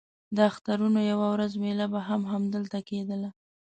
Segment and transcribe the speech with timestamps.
[0.35, 3.29] د اخترونو یوه ورځ مېله به هم همدلته کېدله.